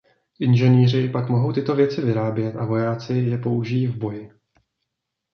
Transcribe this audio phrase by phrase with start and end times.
[0.39, 4.31] Inženýři pak mohou tyto věci vyrábět a vojáci je použijí v boji.